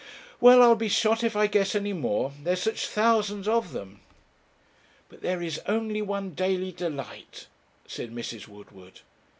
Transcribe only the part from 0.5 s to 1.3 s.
I'll be shot